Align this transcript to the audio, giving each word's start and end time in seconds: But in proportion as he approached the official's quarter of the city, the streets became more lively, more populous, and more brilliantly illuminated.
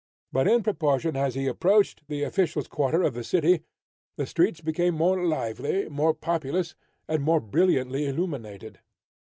But 0.31 0.47
in 0.47 0.63
proportion 0.63 1.15
as 1.15 1.35
he 1.35 1.45
approached 1.45 2.07
the 2.07 2.23
official's 2.23 2.67
quarter 2.67 3.03
of 3.03 3.13
the 3.13 3.23
city, 3.23 3.61
the 4.17 4.25
streets 4.25 4.59
became 4.59 4.95
more 4.95 5.23
lively, 5.23 5.87
more 5.89 6.15
populous, 6.15 6.73
and 7.07 7.21
more 7.21 7.39
brilliantly 7.39 8.07
illuminated. 8.07 8.79